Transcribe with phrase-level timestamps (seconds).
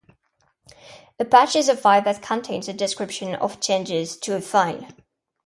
[1.19, 4.87] A patch is a file that contains a description of changes to a file.